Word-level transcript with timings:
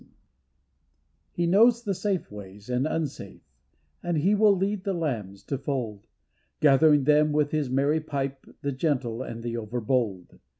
PAN 0.01 0.09
He 1.29 1.45
knows 1.45 1.83
the 1.83 1.93
safe 1.93 2.31
ways 2.31 2.71
and 2.71 2.87
unsafe 2.87 3.43
And 4.01 4.17
he 4.17 4.33
will 4.33 4.55
lead 4.57 4.83
the 4.83 4.95
lambs 4.95 5.43
to 5.43 5.59
fold, 5.59 6.07
Gathering 6.59 7.03
them 7.03 7.31
with 7.31 7.51
his 7.51 7.69
merry 7.69 7.99
pipe, 8.01 8.47
The 8.63 8.71
gentle 8.71 9.21
and 9.21 9.43
the 9.43 9.57
overbold. 9.57 10.39